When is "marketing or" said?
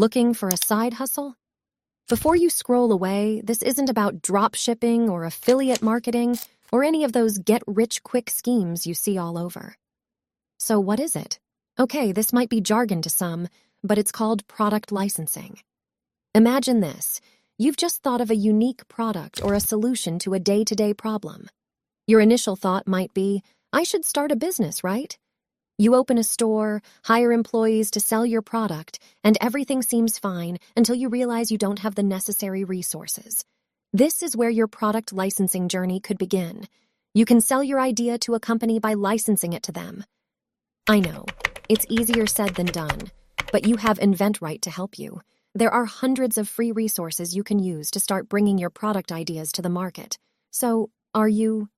5.82-6.84